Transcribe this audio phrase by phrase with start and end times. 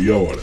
[0.00, 0.40] Meia Hora.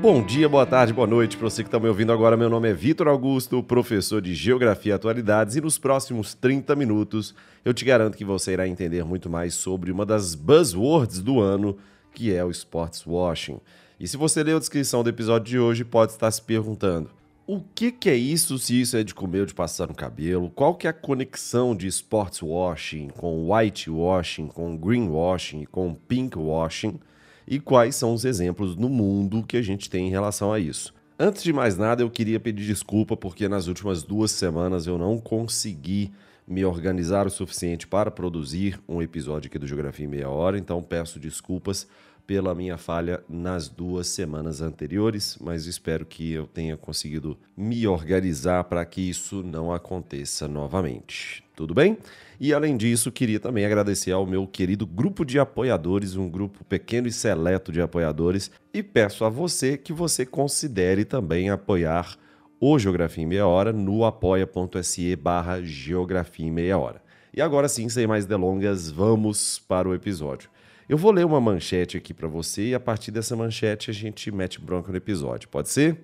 [0.00, 2.36] Bom dia, boa tarde, boa noite para você que está me ouvindo agora.
[2.36, 7.34] Meu nome é Vitor Augusto, professor de Geografia e Atualidades, e nos próximos 30 minutos
[7.64, 11.76] eu te garanto que você irá entender muito mais sobre uma das buzzwords do ano,
[12.14, 13.58] que é o sports washing.
[13.98, 17.10] E se você leu a descrição do episódio de hoje, pode estar se perguntando:
[17.46, 20.50] o que, que é isso, se isso é de comer ou de passar no cabelo?
[20.50, 25.66] Qual que é a conexão de sports washing com white washing, com green washing e
[25.66, 26.98] com pink washing?
[27.46, 30.92] E quais são os exemplos no mundo que a gente tem em relação a isso?
[31.16, 35.16] Antes de mais nada, eu queria pedir desculpa porque nas últimas duas semanas eu não
[35.16, 36.10] consegui
[36.46, 40.82] me organizar o suficiente para produzir um episódio aqui do Geografia em Meia Hora, então
[40.82, 41.88] peço desculpas
[42.26, 48.64] pela minha falha nas duas semanas anteriores, mas espero que eu tenha conseguido me organizar
[48.64, 51.44] para que isso não aconteça novamente.
[51.54, 51.96] Tudo bem?
[52.38, 57.06] E além disso, queria também agradecer ao meu querido grupo de apoiadores, um grupo pequeno
[57.06, 62.18] e seleto de apoiadores, e peço a você que você considere também apoiar
[62.60, 67.02] o Geografia em Meia Hora no apoia.se barra Geografia em Meia Hora.
[67.32, 70.48] E agora sim, sem mais delongas, vamos para o episódio.
[70.88, 74.30] Eu vou ler uma manchete aqui para você e a partir dessa manchete a gente
[74.30, 75.98] mete bronca no episódio, pode ser?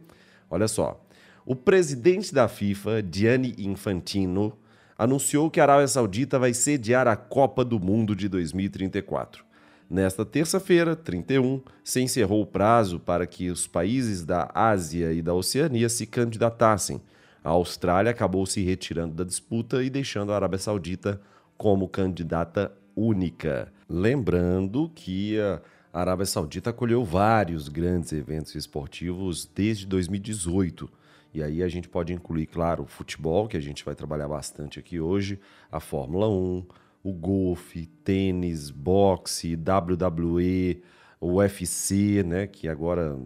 [0.51, 1.03] Olha só.
[1.47, 4.53] O presidente da FIFA, Gianni Infantino,
[4.99, 9.45] anunciou que a Arábia Saudita vai sediar a Copa do Mundo de 2034.
[9.93, 15.35] Nesta terça-feira, 31, se encerrou o prazo para que os países da Ásia e da
[15.35, 16.99] Oceania se candidatassem.
[17.45, 21.21] A Austrália acabou se retirando da disputa e deixando a Arábia Saudita
[21.59, 23.71] como candidata única.
[23.87, 25.61] Lembrando que a
[25.93, 30.89] Arábia Saudita acolheu vários grandes eventos esportivos desde 2018.
[31.35, 34.79] E aí a gente pode incluir, claro, o futebol, que a gente vai trabalhar bastante
[34.79, 35.39] aqui hoje,
[35.71, 36.65] a Fórmula 1,
[37.03, 40.83] o golfe, tênis, boxe, WWE,
[41.21, 43.19] o UFC, né, que agora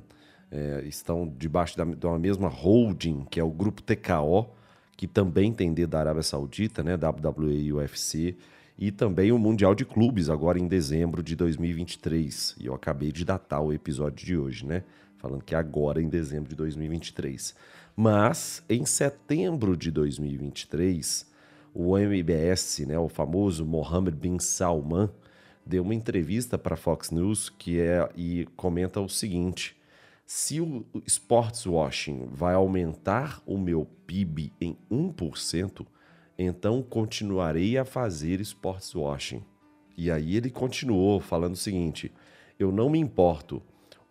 [0.50, 4.48] é, estão debaixo da, de uma mesma holding, que é o grupo TKO,
[4.96, 8.36] que também tem dedo da Arábia Saudita, né, WWE e UFC
[8.78, 12.56] e também o Mundial de Clubes, agora em dezembro de 2023.
[12.60, 14.82] E eu acabei de datar o episódio de hoje, né?
[15.16, 17.54] Falando que é agora em dezembro de 2023.
[17.96, 21.26] Mas em setembro de 2023,
[21.78, 25.10] o MBS, né, o famoso Mohammed bin Salman,
[25.64, 29.76] deu uma entrevista para a Fox News que é e comenta o seguinte:
[30.24, 35.86] se o sports washing vai aumentar o meu PIB em 1%,
[36.38, 39.42] então continuarei a fazer sports washing.
[39.98, 42.10] E aí ele continuou falando o seguinte:
[42.58, 43.62] eu não me importo.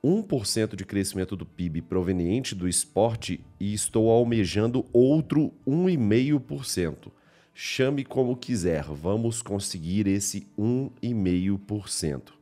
[0.03, 7.11] 1% de crescimento do PIB proveniente do esporte e estou almejando outro 1,5%.
[7.57, 12.33] Chame como quiser, vamos conseguir esse 1,5%.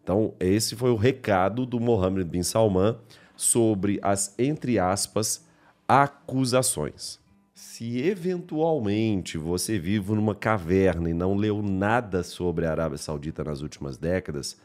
[0.00, 2.96] Então, esse foi o recado do Mohammed bin Salman
[3.34, 5.44] sobre as, entre aspas,
[5.88, 7.18] acusações.
[7.52, 13.62] Se eventualmente você vive numa caverna e não leu nada sobre a Arábia Saudita nas
[13.62, 14.56] últimas décadas,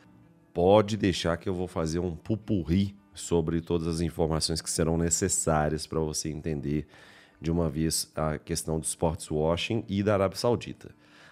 [0.54, 5.88] pode deixar que eu vou fazer um pupurri sobre todas as informações que serão necessárias
[5.88, 6.86] para você entender
[7.40, 10.90] de uma vez a questão do sports washing e da Arábia Saudita.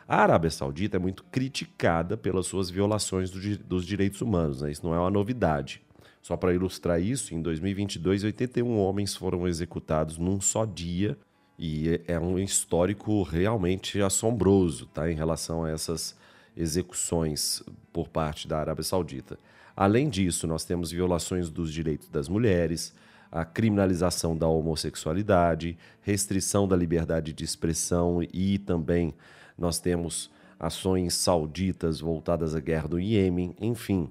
[0.07, 4.71] A Arábia Saudita é muito criticada pelas suas violações do, dos direitos humanos, né?
[4.71, 5.81] isso não é uma novidade.
[6.21, 11.17] Só para ilustrar isso, em 2022, 81 homens foram executados num só dia
[11.57, 16.15] e é, é um histórico realmente assombroso tá, em relação a essas
[16.55, 19.37] execuções por parte da Arábia Saudita.
[19.75, 22.93] Além disso, nós temos violações dos direitos das mulheres,
[23.35, 29.13] a criminalização da homossexualidade, restrição da liberdade de expressão e também
[29.57, 34.09] nós temos ações sauditas voltadas à guerra do Iêmen, enfim.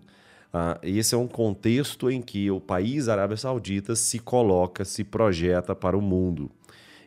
[0.52, 5.74] Uh, esse é um contexto em que o país Arábia Saudita se coloca, se projeta
[5.74, 6.50] para o mundo.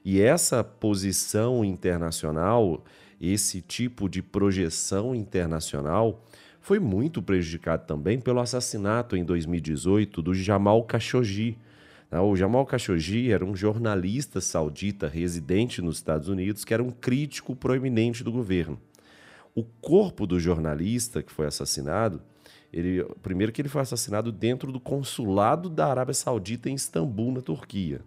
[0.04, 2.84] E essa posição internacional,
[3.22, 6.26] esse tipo de projeção internacional,
[6.60, 11.60] foi muito prejudicado também pelo assassinato em 2018 do Jamal Khashoggi.
[12.12, 12.20] Né?
[12.20, 17.56] O Jamal Khashoggi era um jornalista saudita residente nos Estados Unidos que era um crítico
[17.56, 18.80] proeminente do governo.
[19.56, 22.22] O corpo do jornalista que foi assassinado,
[22.72, 27.42] ele, primeiro que ele foi assassinado dentro do consulado da Arábia Saudita em Istambul, na
[27.42, 28.02] Turquia.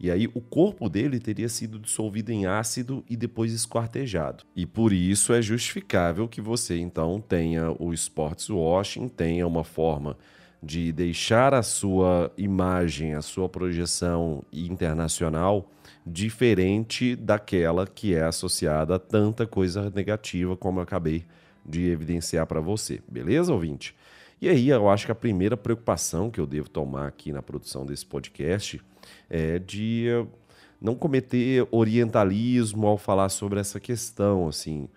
[0.00, 4.44] E aí o corpo dele teria sido dissolvido em ácido e depois esquartejado.
[4.54, 10.16] E por isso é justificável que você então tenha o sports washing, tenha uma forma
[10.62, 15.70] de deixar a sua imagem, a sua projeção internacional
[16.04, 21.24] diferente daquela que é associada a tanta coisa negativa como eu acabei
[21.64, 23.00] de evidenciar para você.
[23.06, 23.94] Beleza, ouvinte?
[24.40, 27.84] E aí, eu acho que a primeira preocupação que eu devo tomar aqui na produção
[27.84, 28.80] desse podcast
[29.28, 30.06] é de
[30.80, 34.88] não cometer orientalismo ao falar sobre essa questão, assim.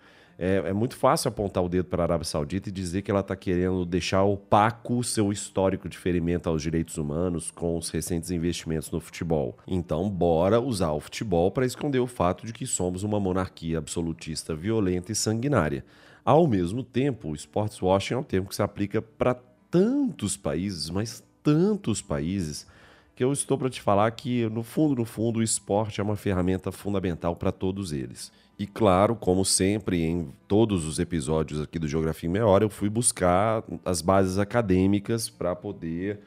[0.44, 3.20] É, é, muito fácil apontar o dedo para a Arábia Saudita e dizer que ela
[3.20, 8.90] está querendo deixar opaco seu histórico de ferimento aos direitos humanos com os recentes investimentos
[8.90, 9.56] no futebol.
[9.68, 14.52] Então, bora usar o futebol para esconder o fato de que somos uma monarquia absolutista
[14.52, 15.84] violenta e sanguinária.
[16.24, 19.36] Ao mesmo tempo, o sports washing é um termo que se aplica para
[19.70, 22.66] tantos países, mas tantos países,
[23.14, 26.16] que eu estou para te falar que, no fundo, no fundo, o esporte é uma
[26.16, 28.32] ferramenta fundamental para todos eles.
[28.58, 32.70] E claro, como sempre, em todos os episódios aqui do Geografia em Meia Hora, eu
[32.70, 36.20] fui buscar as bases acadêmicas para poder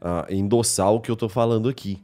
[0.00, 2.02] uh, endossar o que eu estou falando aqui.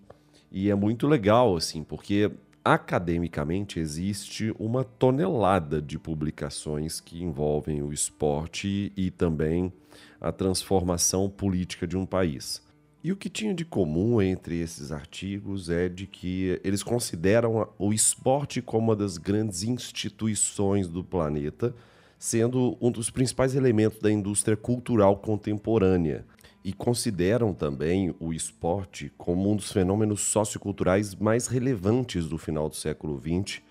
[0.51, 2.31] E é muito legal, assim, porque
[2.65, 9.73] academicamente existe uma tonelada de publicações que envolvem o esporte e também
[10.21, 12.66] a transformação política de um país.
[13.03, 17.93] E o que tinha de comum entre esses artigos é de que eles consideram o
[17.93, 21.75] esporte como uma das grandes instituições do planeta,
[22.19, 26.25] sendo um dos principais elementos da indústria cultural contemporânea.
[26.65, 32.75] E consideram também o esporte como um dos fenômenos socioculturais mais relevantes do final do
[32.75, 33.63] século XX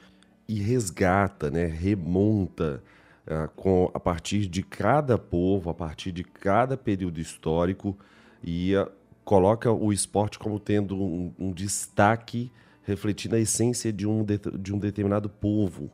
[0.47, 2.81] e resgata, né, remonta
[3.27, 7.97] uh, com, a partir de cada povo, a partir de cada período histórico
[8.43, 8.89] e uh,
[9.25, 12.51] coloca o esporte como tendo um, um destaque
[12.83, 15.89] refletindo a essência de um, de, de um determinado povo.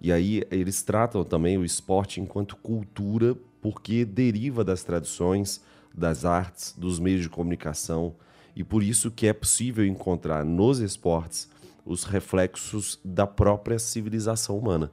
[0.00, 5.62] E aí eles tratam também o esporte enquanto cultura, porque deriva das tradições,
[5.94, 8.14] das artes, dos meios de comunicação,
[8.54, 11.48] e por isso que é possível encontrar nos esportes
[11.84, 14.90] os reflexos da própria civilização humana.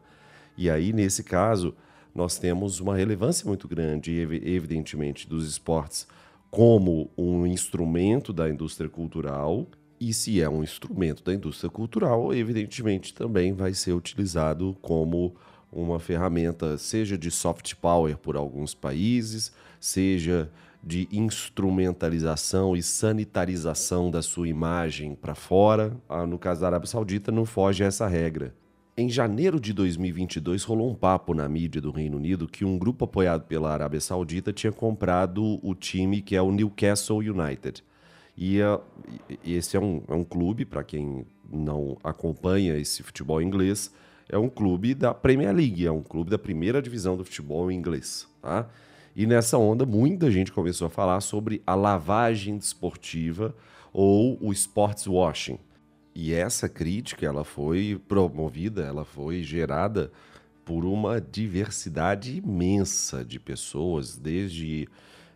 [0.55, 1.73] E aí, nesse caso,
[2.13, 6.07] nós temos uma relevância muito grande, evidentemente, dos esportes
[6.53, 9.65] como um instrumento da indústria cultural.
[9.99, 15.33] E se é um instrumento da indústria cultural, evidentemente também vai ser utilizado como
[15.71, 20.47] uma ferramenta, seja de soft power por alguns países, seja
[20.83, 25.97] de instrumentalização e sanitarização da sua imagem para fora.
[26.07, 28.53] Ah, no caso da Arábia Saudita, não foge a essa regra.
[28.95, 33.05] Em janeiro de 2022, rolou um papo na mídia do Reino Unido que um grupo
[33.05, 37.83] apoiado pela Arábia Saudita tinha comprado o time que é o Newcastle United.
[38.37, 38.79] E, uh,
[39.43, 43.91] esse é um, é um clube, para quem não acompanha esse futebol inglês,
[44.29, 48.27] é um clube da Premier League, é um clube da primeira divisão do futebol inglês.
[48.43, 48.69] Tá?
[49.15, 53.55] E nessa onda, muita gente começou a falar sobre a lavagem desportiva
[53.91, 55.57] ou o sports washing.
[56.15, 60.11] E essa crítica, ela foi promovida, ela foi gerada
[60.63, 64.87] por uma diversidade imensa de pessoas, desde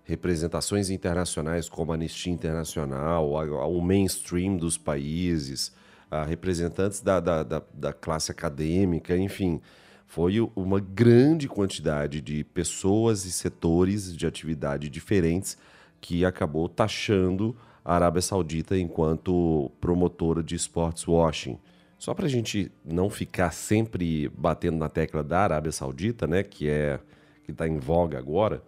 [0.03, 5.73] representações internacionais como a Anistia Internacional, ao mainstream dos países,
[6.09, 9.59] a representantes da, da, da, da classe acadêmica, enfim.
[10.05, 15.57] Foi uma grande quantidade de pessoas e setores de atividade diferentes
[15.99, 17.53] que acabou taxando
[17.87, 21.57] a Arábia Saudita enquanto promotora de sports washing.
[21.97, 26.67] Só para a gente não ficar sempre batendo na tecla da Arábia Saudita, né, que
[26.67, 26.99] é
[27.45, 28.61] que está em voga agora.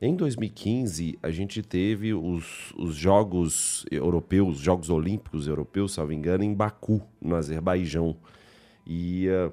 [0.00, 6.54] Em 2015 a gente teve os, os Jogos Europeus, Jogos Olímpicos Europeus, salvo engano, em
[6.54, 8.16] Baku, no Azerbaijão.
[8.86, 9.52] E uh,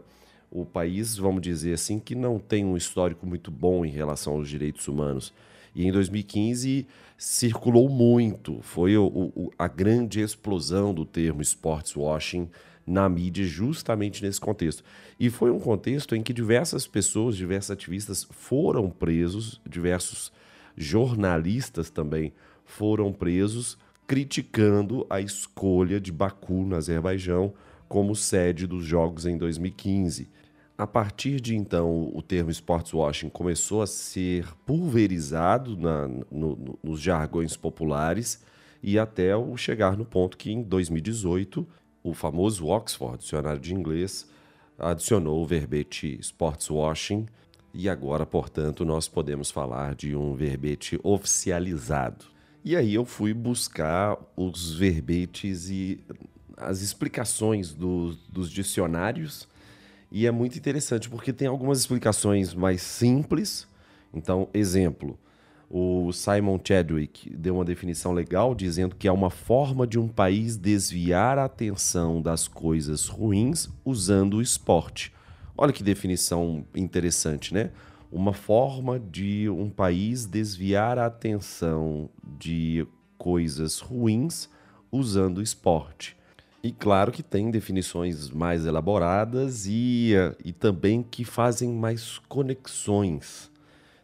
[0.50, 4.48] o país, vamos dizer assim, que não tem um histórico muito bom em relação aos
[4.48, 5.34] direitos humanos.
[5.76, 12.50] E em 2015 circulou muito, foi o, o, a grande explosão do termo sports washing
[12.88, 14.84] na mídia justamente nesse contexto.
[15.20, 20.32] E foi um contexto em que diversas pessoas, diversos ativistas foram presos, diversos
[20.76, 22.34] jornalistas também
[22.66, 27.54] foram presos, criticando a escolha de Baku, no Azerbaijão,
[27.88, 30.30] como sede dos Jogos em 2015.
[30.80, 36.80] A partir de então, o termo sports washing começou a ser pulverizado na, no, no,
[36.82, 38.42] nos jargões populares
[38.82, 41.68] e até o chegar no ponto que em 2018
[42.02, 44.26] o famoso Oxford, dicionário de inglês,
[44.78, 47.26] adicionou o verbete sports washing
[47.74, 52.24] e agora, portanto, nós podemos falar de um verbete oficializado.
[52.64, 56.00] E aí eu fui buscar os verbetes e
[56.56, 59.46] as explicações do, dos dicionários
[60.12, 63.68] e é muito interessante porque tem algumas explicações mais simples.
[64.14, 65.18] Então, exemplo,
[65.72, 70.58] O Simon Chadwick deu uma definição legal dizendo que é uma forma de um país
[70.58, 75.14] desviar a atenção das coisas ruins usando o esporte.
[75.56, 77.70] Olha que definição interessante, né?
[78.12, 84.50] Uma forma de um país desviar a atenção de coisas ruins
[84.92, 86.18] usando o esporte.
[86.62, 90.14] E claro que tem definições mais elaboradas e,
[90.44, 93.50] e também que fazem mais conexões.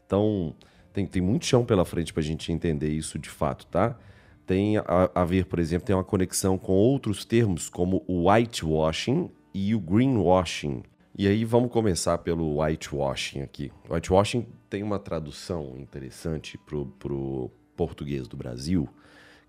[0.06, 0.56] Então,
[0.94, 3.98] tem, tem muito chão pela frente para a gente entender isso de fato, tá?
[4.46, 9.30] Tem a, a, ver, por exemplo, tem uma conexão com outros termos como o whitewashing
[9.54, 10.84] e o greenwashing.
[11.18, 13.72] E aí vamos começar pelo whitewashing aqui.
[13.90, 18.88] Whitewashing tem uma tradução interessante para o português do Brasil,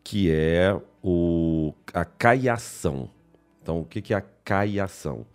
[0.07, 0.73] que é
[1.03, 3.11] o, a caiação.
[3.61, 5.27] Então, o que, é a caiação?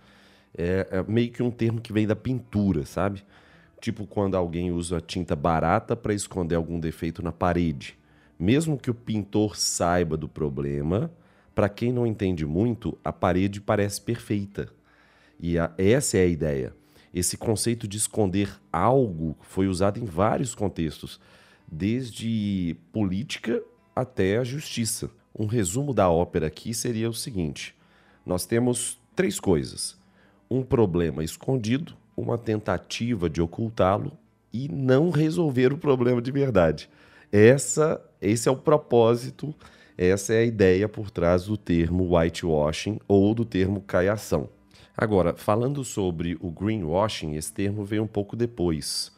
[0.57, 3.21] É, é meio que um termo que vem da pintura, sabe?
[3.81, 7.97] tipo quando alguém usa tinta barata para esconder algum defeito na parede.
[8.39, 11.11] Mesmo que o pintor saiba do problema,
[11.53, 14.69] para quem não entende muito, a parede parece perfeita.
[15.37, 16.73] E a, essa é a ideia.
[17.13, 21.19] Esse conceito de esconder algo foi usado em vários contextos,
[21.69, 23.61] desde política
[24.01, 25.10] até a justiça.
[25.38, 27.75] Um resumo da ópera aqui seria o seguinte:
[28.25, 29.98] nós temos três coisas:
[30.50, 34.12] um problema escondido, uma tentativa de ocultá-lo
[34.53, 36.89] e não resolver o problema de verdade.
[37.31, 39.55] Essa, esse é o propósito,
[39.98, 44.50] essa é a ideia por trás do termo whitewashing ou do termo caiação.
[44.98, 49.12] Agora, falando sobre o greenwashing, esse termo veio um pouco depois.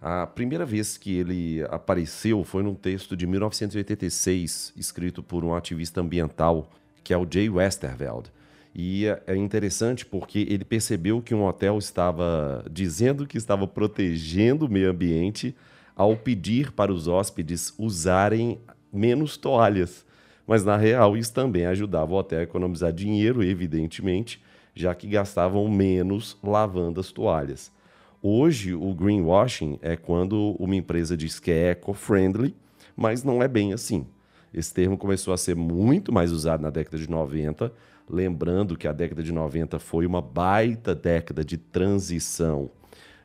[0.00, 6.00] A primeira vez que ele apareceu foi num texto de 1986, escrito por um ativista
[6.00, 6.70] ambiental,
[7.02, 8.30] que é o Jay Westerveld.
[8.72, 14.70] E é interessante porque ele percebeu que um hotel estava dizendo que estava protegendo o
[14.70, 15.56] meio ambiente
[15.96, 18.60] ao pedir para os hóspedes usarem
[18.92, 20.06] menos toalhas.
[20.46, 24.40] Mas na real, isso também ajudava o hotel a economizar dinheiro, evidentemente,
[24.76, 27.72] já que gastavam menos lavando as toalhas.
[28.22, 32.54] Hoje, o greenwashing é quando uma empresa diz que é eco-friendly,
[32.96, 34.06] mas não é bem assim.
[34.52, 37.72] Esse termo começou a ser muito mais usado na década de 90,
[38.10, 42.70] lembrando que a década de 90 foi uma baita década de transição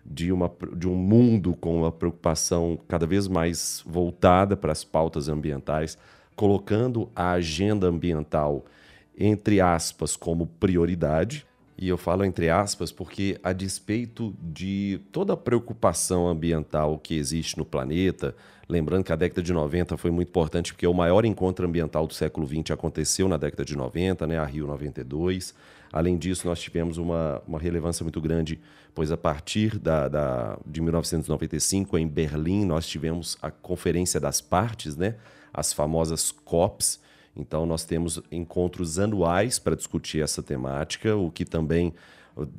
[0.05, 5.29] de, uma, de um mundo com uma preocupação cada vez mais voltada para as pautas
[5.29, 5.97] ambientais,
[6.35, 8.65] colocando a agenda ambiental,
[9.17, 11.45] entre aspas, como prioridade.
[11.83, 17.57] E eu falo entre aspas porque, a despeito de toda a preocupação ambiental que existe
[17.57, 18.33] no planeta,
[18.69, 22.13] Lembrando que a década de 90 foi muito importante porque o maior encontro ambiental do
[22.13, 25.53] século XX aconteceu na década de 90, né, a Rio 92.
[25.91, 28.61] Além disso, nós tivemos uma, uma relevância muito grande,
[28.95, 34.95] pois a partir da, da, de 1995, em Berlim, nós tivemos a Conferência das Partes,
[34.95, 35.15] né,
[35.53, 37.01] as famosas COPs.
[37.35, 41.93] Então, nós temos encontros anuais para discutir essa temática, o que também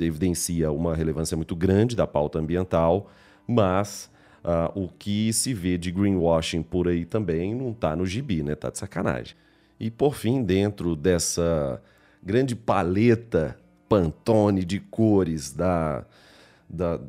[0.00, 3.10] evidencia uma relevância muito grande da pauta ambiental,
[3.46, 4.12] mas
[4.44, 8.54] Uh, o que se vê de greenwashing por aí também não está no gibi, né?
[8.54, 9.34] Tá de sacanagem.
[9.80, 11.80] E por fim, dentro dessa
[12.22, 13.56] grande paleta
[13.88, 16.04] Pantone de cores da,
[16.68, 17.00] da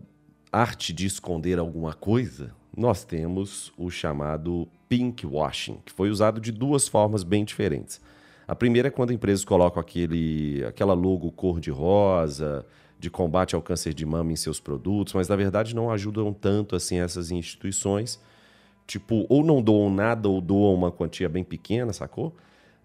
[0.51, 6.51] arte de esconder alguma coisa, nós temos o chamado pink washing, que foi usado de
[6.51, 8.01] duas formas bem diferentes.
[8.47, 12.65] A primeira é quando empresas colocam aquele, aquela logo cor-de-rosa,
[12.99, 16.75] de combate ao câncer de mama em seus produtos, mas na verdade não ajudam tanto
[16.75, 18.19] assim essas instituições.
[18.87, 22.35] Tipo, ou não doam nada ou doam uma quantia bem pequena, sacou?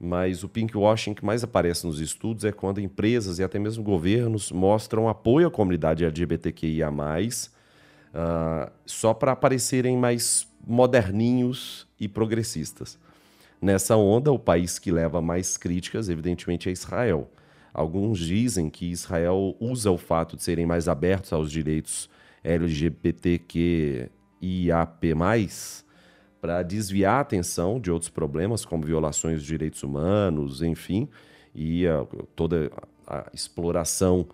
[0.01, 4.51] Mas o pinkwashing que mais aparece nos estudos é quando empresas e até mesmo governos
[4.51, 6.91] mostram apoio à comunidade LGBTQIA,
[8.15, 12.99] uh, só para aparecerem mais moderninhos e progressistas.
[13.61, 17.31] Nessa onda, o país que leva mais críticas, evidentemente, é Israel.
[17.73, 22.09] Alguns dizem que Israel usa o fato de serem mais abertos aos direitos
[22.43, 24.11] LGBTQIAP+,
[26.41, 31.07] para desviar a atenção de outros problemas, como violações dos direitos humanos, enfim,
[31.55, 32.71] e a, toda
[33.07, 34.27] a exploração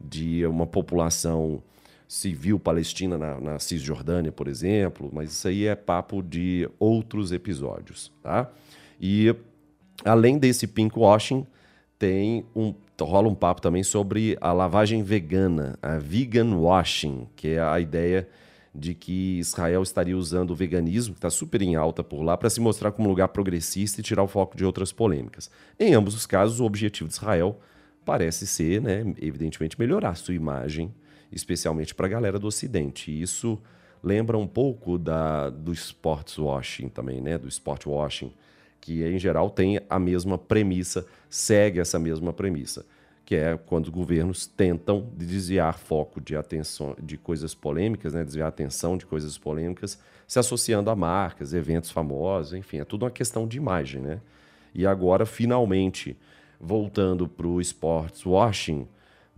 [0.00, 1.62] de uma população
[2.10, 8.10] civil palestina na, na, Cisjordânia, por exemplo, mas isso aí é papo de outros episódios,
[8.20, 8.50] tá?
[9.00, 9.32] E
[10.04, 11.46] além desse pinkwashing,
[11.96, 17.60] tem um rola um papo também sobre a lavagem vegana, a vegan washing, que é
[17.60, 18.28] a ideia
[18.74, 22.50] de que Israel estaria usando o veganismo, que está super em alta por lá, para
[22.50, 25.48] se mostrar como um lugar progressista e tirar o foco de outras polêmicas.
[25.78, 27.58] Em ambos os casos, o objetivo de Israel
[28.04, 30.92] parece ser, né, evidentemente, melhorar sua imagem,
[31.32, 33.10] especialmente para a galera do Ocidente.
[33.10, 33.58] E isso
[34.02, 37.38] lembra um pouco da, do sports washing também, né?
[37.38, 38.32] Do sport washing,
[38.80, 42.84] que em geral tem a mesma premissa, segue essa mesma premissa,
[43.24, 48.24] que é quando os governos tentam desviar foco de atenção de coisas polêmicas, né?
[48.24, 53.10] Desviar atenção de coisas polêmicas, se associando a marcas, eventos famosos, enfim, é tudo uma
[53.10, 54.20] questão de imagem, né?
[54.74, 56.16] E agora, finalmente,
[56.60, 58.86] voltando para o sports washing,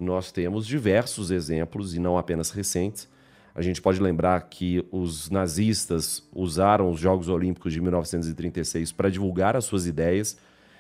[0.03, 3.09] nós temos diversos exemplos, e não apenas recentes,
[3.55, 9.57] a gente pode lembrar que os nazistas usaram os Jogos Olímpicos de 1936 para divulgar
[9.57, 10.39] as suas ideias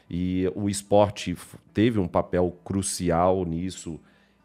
[0.08, 1.36] e o esporte
[1.72, 4.00] teve um papel crucial nisso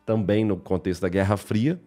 [0.06, 1.80] também no contexto da Guerra Fria.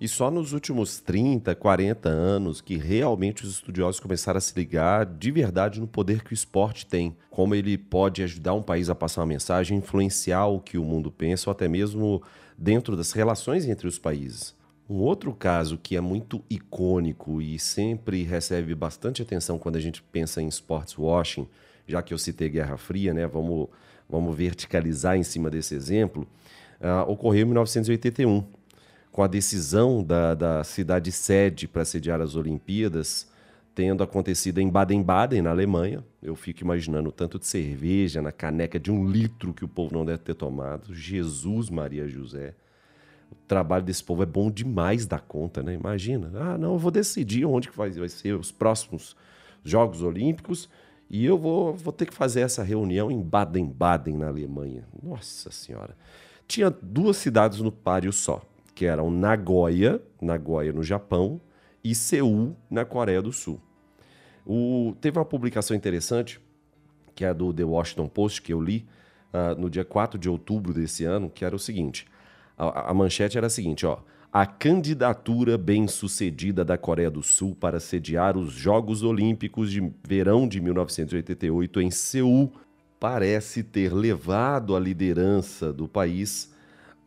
[0.00, 5.04] E só nos últimos 30, 40 anos que realmente os estudiosos começaram a se ligar
[5.04, 8.94] de verdade no poder que o esporte tem, como ele pode ajudar um país a
[8.94, 12.22] passar uma mensagem, influenciar o que o mundo pensa ou até mesmo
[12.56, 14.54] dentro das relações entre os países.
[14.88, 20.00] Um outro caso que é muito icônico e sempre recebe bastante atenção quando a gente
[20.00, 21.46] pensa em sports washing,
[21.88, 23.26] já que eu citei Guerra Fria, né?
[23.26, 23.68] Vamos,
[24.08, 26.26] vamos verticalizar em cima desse exemplo.
[26.80, 28.44] Uh, ocorreu em 1981,
[29.10, 33.28] com a decisão da, da cidade sede para sediar as Olimpíadas
[33.74, 36.04] tendo acontecido em Baden-Baden, na Alemanha.
[36.20, 40.04] Eu fico imaginando tanto de cerveja na caneca de um litro que o povo não
[40.04, 40.92] deve ter tomado.
[40.92, 42.54] Jesus Maria José
[43.30, 45.74] o trabalho desse povo é bom demais da conta, né?
[45.74, 46.30] Imagina.
[46.34, 49.16] Ah, não, eu vou decidir onde que vai, vai ser os próximos
[49.64, 50.68] Jogos Olímpicos
[51.10, 54.84] e eu vou, vou ter que fazer essa reunião em Baden-Baden, na Alemanha.
[55.02, 55.96] Nossa Senhora.
[56.46, 58.42] Tinha duas cidades no páreo só,
[58.78, 61.40] que eram Nagoya, Nagoya no Japão,
[61.82, 63.60] e Seul, na Coreia do Sul.
[64.46, 66.40] O, teve uma publicação interessante,
[67.12, 68.86] que é do The Washington Post, que eu li
[69.34, 72.06] uh, no dia 4 de outubro desse ano, que era o seguinte
[72.58, 73.98] a, a manchete era a seguinte, ó.
[74.30, 80.60] A candidatura bem-sucedida da Coreia do Sul para sediar os Jogos Olímpicos de verão de
[80.60, 82.52] 1988 em Seul
[83.00, 86.52] parece ter levado a liderança do país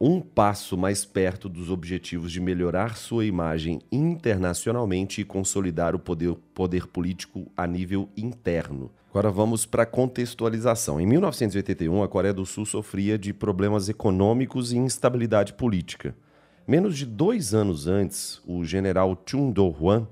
[0.03, 6.35] um passo mais perto dos objetivos de melhorar sua imagem internacionalmente e consolidar o poder,
[6.55, 8.89] poder político a nível interno.
[9.11, 10.99] Agora vamos para a contextualização.
[10.99, 16.15] Em 1981, a Coreia do Sul sofria de problemas econômicos e instabilidade política.
[16.67, 20.07] Menos de dois anos antes, o general Chun Do-hwan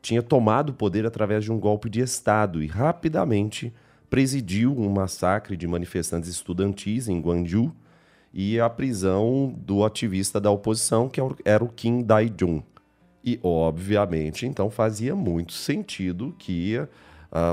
[0.00, 3.74] tinha tomado o poder através de um golpe de Estado e rapidamente
[4.08, 7.74] presidiu um massacre de manifestantes estudantis em Gwangju
[8.34, 12.64] e a prisão do ativista da oposição, que era o Kim Dae-jung.
[13.24, 16.88] E, obviamente, então fazia muito sentido que uh,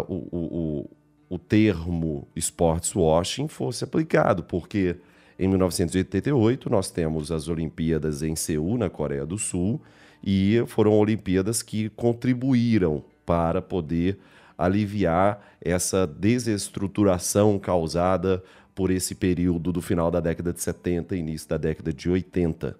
[0.07, 0.89] o, o,
[1.29, 4.97] o termo sports washing fosse aplicado, porque
[5.37, 9.79] em 1988 nós temos as Olimpíadas em Seul, na Coreia do Sul,
[10.23, 14.17] e foram Olimpíadas que contribuíram para poder
[14.57, 18.43] aliviar essa desestruturação causada
[18.81, 22.75] por esse período do final da década de 70 e início da década de 80.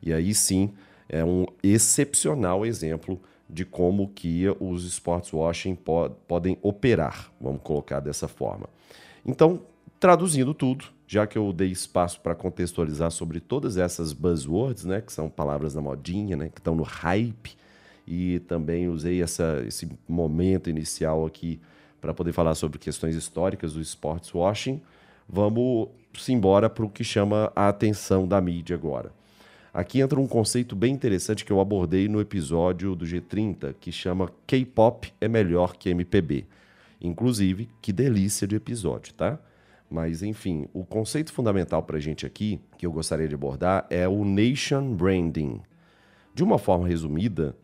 [0.00, 0.72] E aí sim
[1.06, 8.00] é um excepcional exemplo de como que os sports washing po podem operar, vamos colocar
[8.00, 8.66] dessa forma.
[9.26, 9.60] Então,
[10.00, 15.12] traduzindo tudo, já que eu dei espaço para contextualizar sobre todas essas buzzwords, né, que
[15.12, 17.54] são palavras da modinha, né, que estão no hype,
[18.06, 21.60] e também usei essa, esse momento inicial aqui
[22.00, 24.80] para poder falar sobre questões históricas do sports washing,
[25.32, 25.88] vamos
[26.28, 29.10] embora para o que chama a atenção da mídia agora.
[29.72, 34.30] Aqui entra um conceito bem interessante que eu abordei no episódio do G30, que chama
[34.46, 36.44] K-pop é melhor que MPB.
[37.00, 39.38] Inclusive, que delícia de episódio, tá?
[39.90, 44.06] Mas, enfim, o conceito fundamental para a gente aqui, que eu gostaria de abordar, é
[44.06, 45.62] o nation branding.
[46.34, 47.56] De uma forma resumida,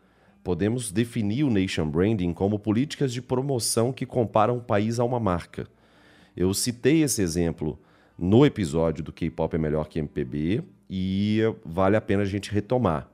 [0.42, 5.20] podemos definir o nation branding como políticas de promoção que comparam um país a uma
[5.20, 5.68] marca.
[6.40, 7.76] Eu citei esse exemplo
[8.16, 13.08] no episódio do K-pop é melhor que MPB e vale a pena a gente retomar.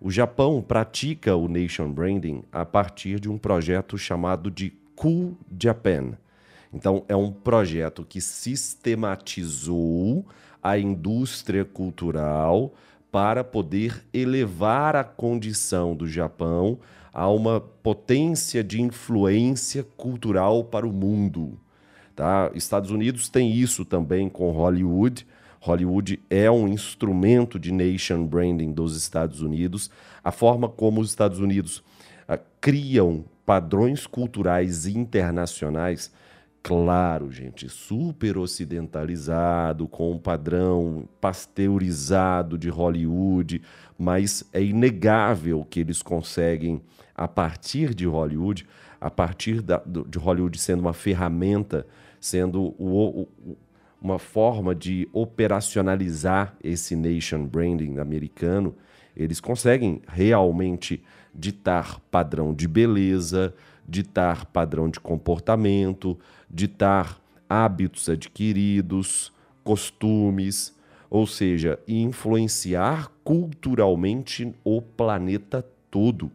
[0.00, 6.12] O Japão pratica o nation branding a partir de um projeto chamado de Cool Japan.
[6.72, 10.24] Então, é um projeto que sistematizou
[10.62, 12.72] a indústria cultural
[13.10, 16.78] para poder elevar a condição do Japão
[17.12, 21.60] a uma potência de influência cultural para o mundo.
[22.14, 22.50] Tá?
[22.54, 25.26] Estados Unidos tem isso também com Hollywood,
[25.62, 29.88] Hollywood é um instrumento de nation branding dos Estados Unidos.
[30.22, 31.78] A forma como os Estados Unidos
[32.28, 36.10] uh, criam padrões culturais internacionais,
[36.64, 43.62] claro, gente, super ocidentalizado, com um padrão pasteurizado de Hollywood,
[43.96, 46.82] mas é inegável que eles conseguem
[47.14, 48.66] a partir de Hollywood,
[49.00, 51.86] a partir da, de Hollywood sendo uma ferramenta,
[52.22, 53.56] sendo o, o,
[54.00, 58.76] uma forma de operacionalizar esse nation branding americano,
[59.16, 61.02] eles conseguem realmente
[61.34, 63.52] ditar padrão de beleza,
[63.86, 66.16] ditar padrão de comportamento,
[66.48, 69.32] ditar hábitos adquiridos,
[69.64, 70.74] costumes,
[71.10, 76.30] ou seja, influenciar culturalmente o planeta todo.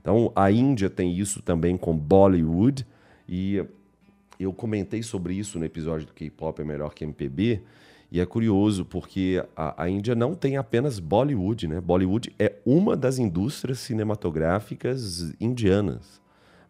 [0.00, 2.86] Então, a Índia tem isso também com Bollywood,
[3.28, 3.62] e
[4.42, 7.62] eu comentei sobre isso no episódio do K-pop é melhor que MPB,
[8.10, 11.80] e é curioso porque a, a, Índia não tem apenas Bollywood, né?
[11.80, 16.20] Bollywood é uma das indústrias cinematográficas indianas,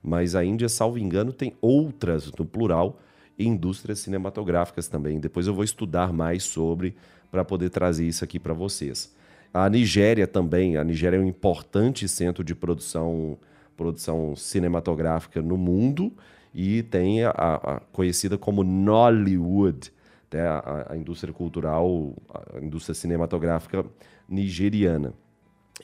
[0.01, 3.01] mas a Índia, salvo engano, tem outras, no plural,
[3.37, 5.19] indústrias cinematográficas também.
[5.19, 6.95] Depois eu vou estudar mais sobre
[7.29, 9.13] para poder trazer isso aqui para vocês.
[9.53, 13.37] A Nigéria também, a Nigéria é um importante centro de produção,
[13.77, 16.13] produção cinematográfica no mundo
[16.55, 19.93] e tem a, a conhecida como Nollywood,
[20.33, 20.47] né?
[20.47, 22.15] a, a indústria cultural,
[22.55, 23.85] a indústria cinematográfica
[24.29, 25.15] nigeriana.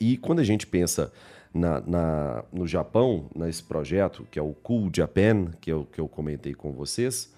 [0.01, 1.13] E quando a gente pensa
[1.53, 6.09] na, na, no Japão, nesse projeto, que é o Cool Japan, que eu, que eu
[6.09, 7.35] comentei com vocês,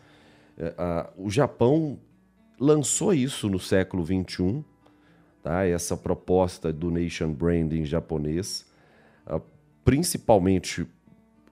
[0.58, 1.98] é, a, o Japão
[2.58, 4.62] lançou isso no século XXI,
[5.42, 5.64] tá?
[5.64, 8.66] essa proposta do nation branding japonês,
[9.26, 9.40] uh,
[9.82, 10.86] principalmente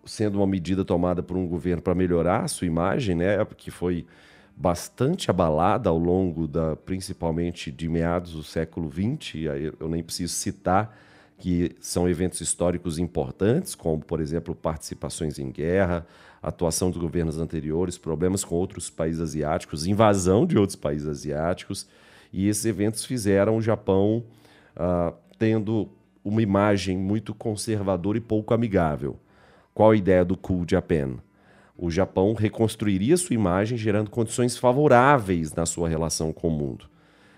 [0.08, 3.44] sendo uma medida tomada por um governo para melhorar a sua imagem, né?
[3.56, 4.06] que foi
[4.56, 9.44] bastante abalada ao longo da, principalmente de meados do século XX,
[9.78, 10.98] eu nem preciso citar
[11.38, 16.04] que são eventos históricos importantes, como, por exemplo, participações em guerra,
[16.42, 21.86] atuação dos governos anteriores, problemas com outros países asiáticos, invasão de outros países asiáticos,
[22.32, 24.24] e esses eventos fizeram o Japão
[24.76, 25.88] uh, tendo
[26.24, 29.16] uma imagem muito conservadora e pouco amigável.
[29.78, 31.18] Qual a ideia do Cool Japan?
[31.76, 36.86] O Japão reconstruiria sua imagem gerando condições favoráveis na sua relação com o mundo.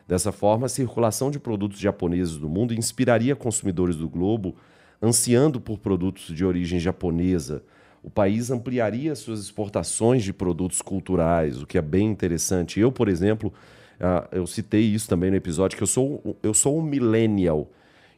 [0.08, 4.56] Dessa forma, a circulação de produtos japoneses do mundo inspiraria consumidores do globo
[5.02, 7.62] ansiando por produtos de origem japonesa.
[8.02, 12.80] O país ampliaria suas exportações de produtos culturais, o que é bem interessante.
[12.80, 13.52] Eu, por exemplo,
[14.00, 17.70] Uh, eu citei isso também no episódio, que eu sou, eu sou um millennial.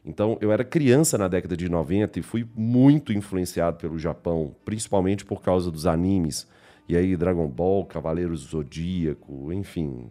[0.05, 5.23] Então, eu era criança na década de 90 e fui muito influenciado pelo Japão, principalmente
[5.23, 6.47] por causa dos animes.
[6.89, 10.09] E aí, Dragon Ball, Cavaleiros do Zodíaco, enfim.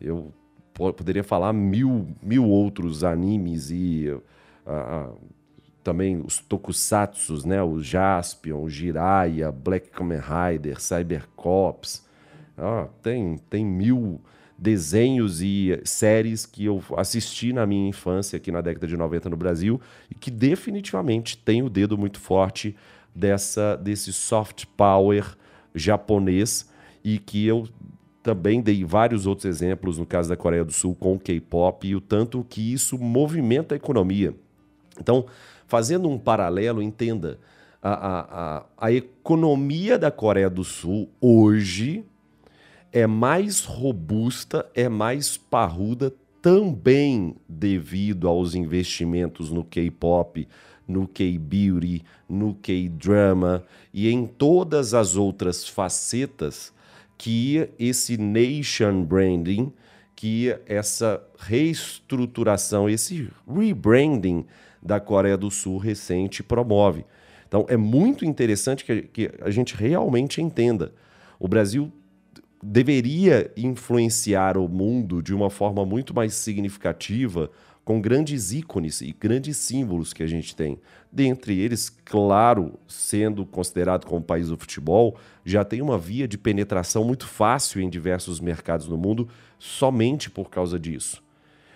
[0.00, 0.32] Eu
[0.72, 4.20] poderia falar mil, mil outros animes e uh,
[4.66, 5.18] uh,
[5.82, 7.62] também os tokusatsus, né?
[7.62, 12.06] O Jaspion, o Jiraiya, Black Kamen Rider, Cybercops.
[12.56, 14.20] Ah, tem, tem mil
[14.58, 19.36] desenhos e séries que eu assisti na minha infância, aqui na década de 90 no
[19.36, 22.74] Brasil, e que definitivamente tem o dedo muito forte
[23.14, 25.36] dessa desse soft power
[25.74, 26.68] japonês
[27.04, 27.68] e que eu
[28.22, 31.94] também dei vários outros exemplos no caso da Coreia do Sul com o K-pop e
[31.94, 34.34] o tanto que isso movimenta a economia.
[34.98, 35.26] Então,
[35.66, 37.38] fazendo um paralelo, entenda,
[37.80, 42.04] a, a, a, a economia da Coreia do Sul hoje
[42.96, 50.48] é mais robusta, é mais parruda também devido aos investimentos no K-pop,
[50.88, 56.72] no K-beauty, no K-drama e em todas as outras facetas
[57.18, 59.70] que esse nation branding,
[60.14, 64.46] que essa reestruturação, esse rebranding
[64.82, 67.04] da Coreia do Sul recente promove.
[67.46, 70.94] Então é muito interessante que, que a gente realmente entenda.
[71.38, 71.92] O Brasil
[72.68, 77.48] deveria influenciar o mundo de uma forma muito mais significativa
[77.84, 80.76] com grandes ícones e grandes símbolos que a gente tem.
[81.12, 87.04] Dentre eles, claro, sendo considerado como país do futebol, já tem uma via de penetração
[87.04, 89.28] muito fácil em diversos mercados no mundo
[89.60, 91.22] somente por causa disso.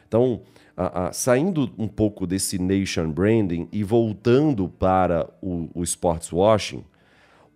[0.09, 0.43] Então,
[0.77, 6.85] a, a, saindo um pouco desse nation branding e voltando para o, o sports washing,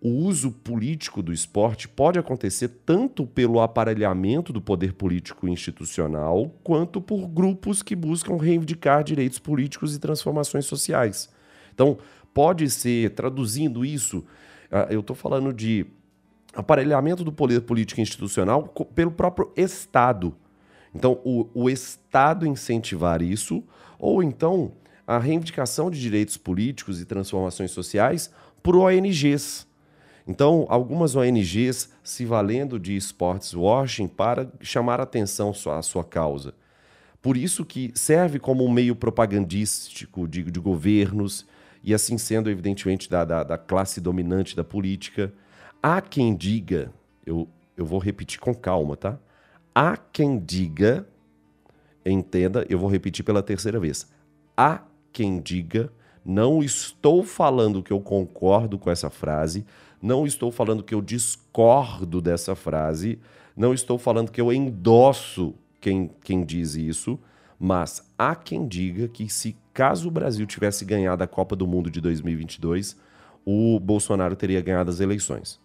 [0.01, 7.01] o uso político do esporte pode acontecer tanto pelo aparelhamento do poder político institucional, quanto
[7.01, 11.29] por grupos que buscam reivindicar direitos políticos e transformações sociais.
[11.73, 11.97] Então,
[12.33, 14.23] pode ser, traduzindo isso,
[14.71, 15.85] ah, eu estou falando de
[16.53, 20.35] aparelhamento do poder político institucional pelo próprio Estado.
[20.93, 23.63] Então, o, o Estado incentivar isso,
[23.99, 24.73] ou então
[25.07, 28.31] a reivindicação de direitos políticos e transformações sociais
[28.63, 29.67] por ONGs.
[30.27, 36.53] Então, algumas ONGs se valendo de sports washing para chamar atenção à sua causa.
[37.21, 41.45] Por isso que serve como um meio propagandístico de, de governos
[41.83, 45.31] e assim sendo, evidentemente, da, da, da classe dominante da política.
[45.81, 46.91] Há quem diga,
[47.25, 49.19] eu, eu vou repetir com calma, tá?
[49.73, 51.07] Há quem diga,
[52.03, 54.07] entenda, eu vou repetir pela terceira vez.
[54.57, 54.81] Há
[55.13, 55.91] quem diga,
[56.23, 59.65] não estou falando que eu concordo com essa frase,
[60.01, 63.19] não estou falando que eu discordo dessa frase,
[63.55, 67.19] não estou falando que eu endosso quem, quem diz isso,
[67.59, 71.89] mas há quem diga que se caso o Brasil tivesse ganhado a Copa do Mundo
[71.89, 72.97] de 2022,
[73.45, 75.59] o Bolsonaro teria ganhado as eleições.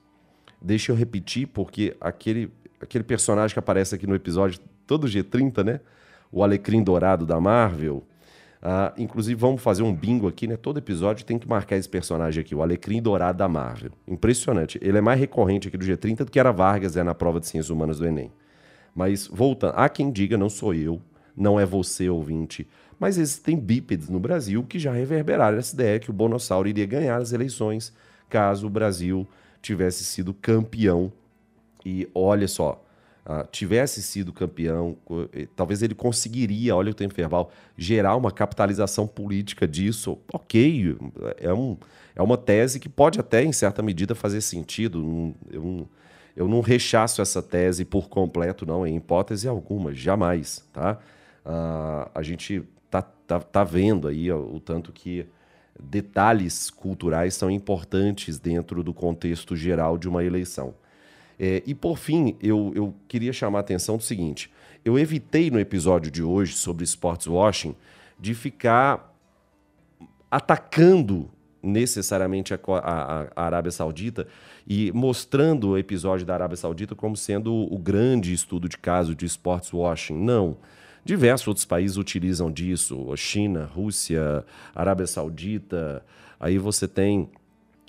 [0.61, 5.81] Deixa eu repetir, porque aquele, aquele personagem que aparece aqui no episódio, todo G30, né?
[6.31, 8.05] O Alecrim Dourado da Marvel.
[8.63, 10.57] Uh, inclusive, vamos fazer um bingo aqui, né?
[10.57, 13.93] Todo episódio tem que marcar esse personagem aqui, o Alecrim Dourado da Marvel.
[14.07, 14.79] Impressionante.
[14.83, 17.47] Ele é mais recorrente aqui do G30 do que era Vargas é na prova de
[17.47, 18.31] Ciências Humanas do Enem.
[18.95, 21.01] Mas voltando, há quem diga, não sou eu,
[21.35, 22.69] não é você, ouvinte,
[22.99, 27.17] mas existem bípedes no Brasil que já reverberaram essa ideia que o Bonossauro iria ganhar
[27.17, 27.95] as eleições
[28.29, 29.27] caso o Brasil
[29.61, 31.13] tivesse sido campeão.
[31.85, 32.83] E olha só,
[33.27, 34.97] uh, tivesse sido campeão,
[35.33, 40.19] eh, talvez ele conseguiria, olha o tempo verbal, gerar uma capitalização política disso.
[40.33, 40.97] Ok,
[41.39, 41.77] é, um,
[42.15, 45.35] é uma tese que pode até, em certa medida, fazer sentido.
[45.51, 45.89] Eu não,
[46.37, 50.65] eu não rechaço essa tese por completo, não, em hipótese alguma, jamais.
[50.73, 50.99] Tá?
[51.45, 55.27] Uh, a gente tá, tá, tá vendo aí ó, o tanto que
[55.79, 60.75] detalhes culturais são importantes dentro do contexto geral de uma eleição.
[61.43, 64.53] É, e por fim, eu, eu queria chamar a atenção do seguinte:
[64.85, 67.75] eu evitei no episódio de hoje sobre sports washing
[68.21, 69.11] de ficar
[70.31, 71.31] atacando
[71.63, 74.27] necessariamente a, a, a, Arábia Saudita
[74.69, 79.25] e mostrando o episódio da Arábia Saudita como sendo o grande estudo de caso de
[79.25, 80.17] sports washing.
[80.23, 80.59] Não.
[81.03, 86.05] Diversos outros países utilizam disso, China, Rússia, Arábia Saudita.
[86.39, 87.31] Aí você tem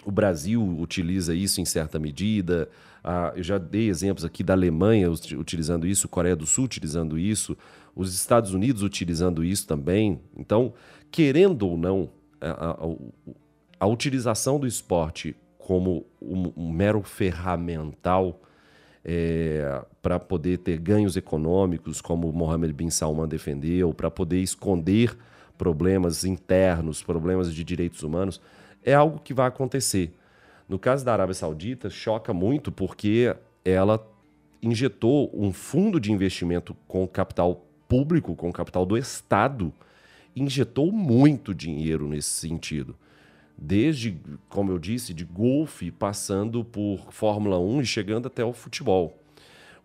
[0.06, 2.70] o Brasil utiliza isso em certa medida.
[3.04, 7.58] Ah, eu já dei exemplos aqui da Alemanha utilizando isso, Coreia do Sul utilizando isso,
[7.96, 10.20] os Estados Unidos utilizando isso também.
[10.36, 10.74] Então,
[11.12, 12.10] querendo ou não,
[12.40, 12.78] a, a,
[13.80, 18.42] a utilização do esporte como um, um mero ferramental
[19.04, 25.18] é, para poder ter ganhos econômicos, como Mohammed bin Salman defendeu, para poder esconder
[25.58, 28.42] problemas internos, problemas de direitos humanos,
[28.84, 30.14] é algo que vai acontecer.
[30.68, 34.06] No caso da Arábia Saudita, choca muito porque ela
[34.62, 39.74] injetou um fundo de investimento com capital público, com capital do Estado,
[40.36, 42.96] injetou muito dinheiro nesse sentido
[43.62, 44.18] desde,
[44.50, 49.16] como eu disse, de golfe, passando por Fórmula 1 e chegando até o futebol.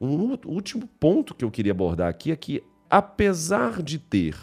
[0.01, 4.35] Um último ponto que eu queria abordar aqui é que, apesar de ter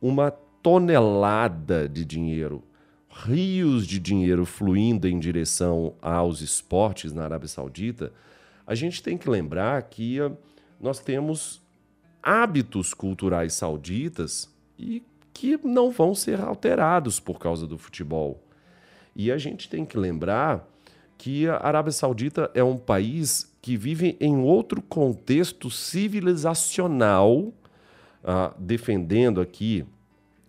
[0.00, 2.62] uma tonelada de dinheiro,
[3.24, 8.12] rios de dinheiro fluindo em direção aos esportes na Arábia Saudita,
[8.66, 10.30] a gente tem que lembrar que ah,
[10.78, 11.62] nós temos
[12.22, 15.02] hábitos culturais sauditas e
[15.32, 18.42] que não vão ser alterados por causa do futebol.
[19.14, 20.68] E a gente tem que lembrar
[21.16, 27.52] que a Arábia Saudita é um país que vive em outro contexto civilizacional, uh,
[28.58, 29.86] defendendo aqui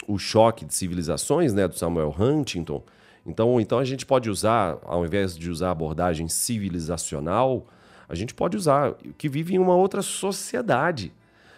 [0.07, 2.81] o choque de civilizações né, do Samuel Huntington.
[3.25, 7.67] Então, então a gente pode usar, ao invés de usar abordagem civilizacional,
[8.07, 11.11] a gente pode usar que vive em uma outra sociedade.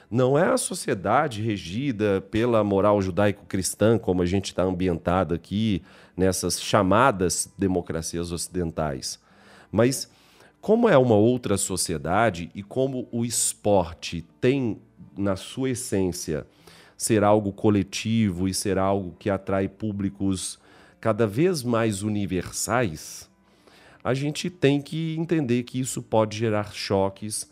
[0.09, 5.83] Não é a sociedade regida pela moral judaico-cristã, como a gente está ambientado aqui
[6.17, 9.19] nessas chamadas democracias ocidentais.
[9.71, 10.09] Mas,
[10.59, 14.81] como é uma outra sociedade e como o esporte tem,
[15.15, 16.47] na sua essência,
[16.99, 20.59] ser algo coletivo e ser algo que atrai públicos
[20.99, 23.29] cada vez mais universais,
[24.03, 27.49] a gente tem que entender que isso pode gerar choques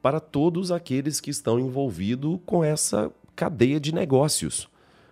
[0.00, 4.68] para todos aqueles que estão envolvidos com essa cadeia de negócios.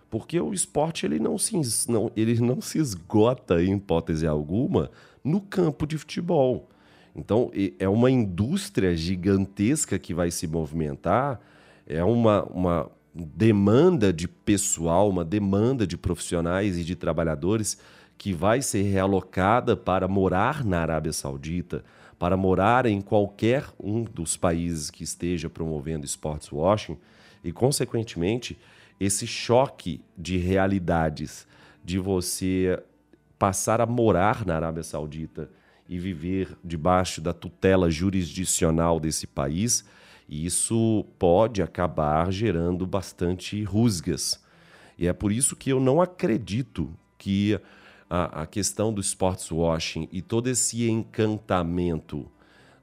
[0.09, 1.59] Porque o esporte ele não, se,
[1.91, 4.91] não, ele não se esgota, em hipótese alguma,
[5.21, 6.69] no campo de futebol.
[7.13, 11.41] Então, é uma indústria gigantesca que vai se movimentar,
[11.85, 17.77] é uma, uma demanda de pessoal, uma demanda de profissionais e de trabalhadores
[18.17, 21.83] que vai ser realocada para morar na Arábia Saudita,
[22.17, 26.97] para morar em qualquer um dos países que esteja promovendo sports washing
[27.43, 28.57] e, consequentemente,
[28.99, 31.45] esse choque de realidades
[31.83, 32.81] de você
[33.37, 35.49] passar a morar na Arábia Saudita
[35.89, 39.83] e viver debaixo da tutela jurisdicional desse país,
[40.33, 44.41] isso pode acabar gerando bastante rusgas.
[44.97, 47.59] E é por isso que eu não acredito que
[48.09, 52.29] a, a questão do sports washing e todo esse encantamento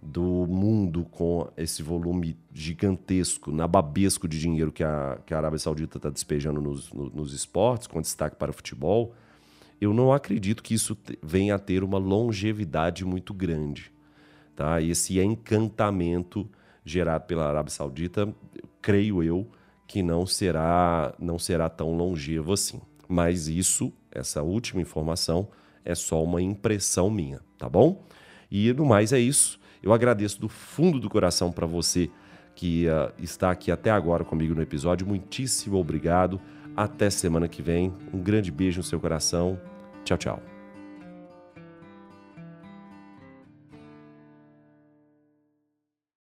[0.02, 5.98] do mundo com esse volume gigantesco, nababesco de dinheiro que a, que a Arábia Saudita
[5.98, 9.14] está despejando nos, nos, nos esportes, com destaque para o futebol,
[9.80, 13.92] eu não acredito que isso venha a ter uma longevidade muito grande.
[14.54, 14.80] Tá?
[14.80, 16.48] Esse encantamento
[16.84, 18.32] gerado pela Arábia Saudita,
[18.80, 19.46] creio eu,
[19.86, 22.80] que não será, não será tão longevo assim.
[23.08, 25.48] Mas isso, essa última informação,
[25.84, 28.04] é só uma impressão minha, tá bom?
[28.50, 29.58] E no mais é isso.
[29.82, 32.10] Eu agradeço do fundo do coração para você
[32.54, 35.06] que uh, está aqui até agora comigo no episódio.
[35.06, 36.40] Muitíssimo obrigado.
[36.76, 37.92] Até semana que vem.
[38.12, 39.58] Um grande beijo no seu coração.
[40.04, 40.49] Tchau, tchau.